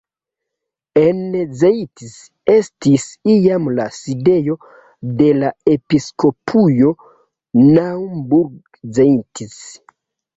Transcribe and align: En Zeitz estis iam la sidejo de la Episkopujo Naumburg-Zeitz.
En 0.99 1.17
Zeitz 1.57 2.13
estis 2.53 3.03
iam 3.33 3.67
la 3.79 3.85
sidejo 3.97 4.55
de 5.19 5.27
la 5.41 5.51
Episkopujo 5.75 6.89
Naumburg-Zeitz. 7.77 9.61